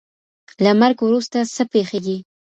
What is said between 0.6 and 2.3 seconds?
له مرګ وروسته څه پیښیږي؟